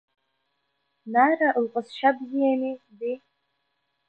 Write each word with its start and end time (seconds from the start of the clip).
Нара 1.13 1.47
лҟазшьа 1.63 2.11
бзиами, 2.17 2.73
ди? 2.97 3.13